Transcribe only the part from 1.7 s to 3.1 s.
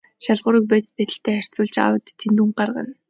аудитын дүнг гаргана.